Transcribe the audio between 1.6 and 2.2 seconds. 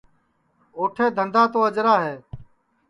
اجرا ہے